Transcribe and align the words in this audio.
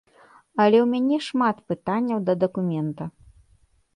Але 0.63 0.77
ў 0.79 0.85
мяне 0.93 1.19
шмат 1.27 1.57
пытанняў 1.73 2.19
да 2.29 2.33
дакумента. 2.47 3.03